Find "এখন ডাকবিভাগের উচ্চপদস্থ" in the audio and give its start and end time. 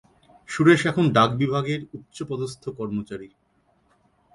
0.85-2.63